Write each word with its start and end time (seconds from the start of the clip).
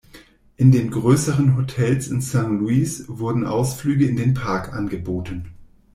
In 0.57 0.71
den 0.71 0.89
größeren 0.89 1.55
Hotels 1.57 2.07
in 2.07 2.21
Saint-Louis 2.21 3.07
werden 3.07 3.45
Ausflüge 3.45 4.07
in 4.07 4.15
den 4.15 4.33
Park 4.33 4.73
angeboten. 4.73 5.53